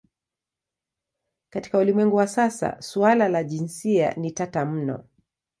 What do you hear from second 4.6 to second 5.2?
mno.